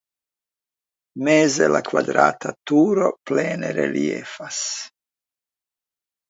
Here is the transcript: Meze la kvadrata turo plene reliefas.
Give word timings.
Meze 1.27 1.67
la 1.73 1.81
kvadrata 1.89 2.53
turo 2.71 3.11
plene 3.31 3.71
reliefas. 3.81 4.63